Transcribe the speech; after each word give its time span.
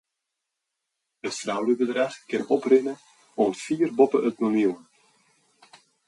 It 1.27 1.33
fraudebedrach 1.39 2.15
kin 2.29 2.47
oprinne 2.55 2.93
oant 3.39 3.61
fier 3.65 3.91
boppe 3.99 4.17
it 4.29 4.37
miljoen. 4.43 4.81